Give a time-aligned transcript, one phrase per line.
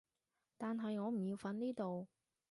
[0.57, 2.07] 但係我唔要瞓呢度